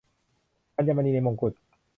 [0.75, 1.53] อัญมณีในมงกุฎ